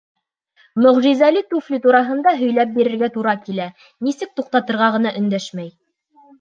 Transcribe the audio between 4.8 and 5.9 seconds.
ғына өндәшмәй.